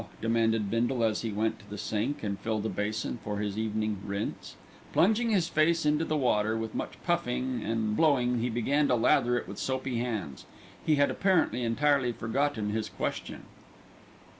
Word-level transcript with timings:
demanded 0.19 0.71
Bindle, 0.71 1.03
as 1.03 1.21
he 1.21 1.31
went 1.31 1.59
to 1.59 1.69
the 1.69 1.77
sink 1.77 2.23
and 2.23 2.39
filled 2.39 2.65
a 2.65 2.69
basin 2.69 3.19
for 3.23 3.37
his 3.37 3.55
evening 3.55 4.01
"rinse." 4.03 4.55
Plunging 4.93 5.29
his 5.29 5.47
face 5.47 5.85
into 5.85 6.03
the 6.03 6.17
water, 6.17 6.57
with 6.57 6.73
much 6.73 6.93
puffing 7.05 7.61
and 7.63 7.95
blowing 7.95 8.39
he 8.39 8.49
began 8.49 8.87
to 8.87 8.95
lather 8.95 9.37
it 9.37 9.47
with 9.47 9.59
soapy 9.59 9.99
hands. 9.99 10.47
He 10.83 10.95
had 10.95 11.11
apparently 11.11 11.61
entirely 11.63 12.13
forgotten 12.13 12.71
his 12.71 12.89
question. 12.89 13.43